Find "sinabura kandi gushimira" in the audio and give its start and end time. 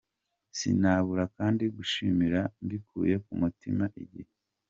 0.57-2.39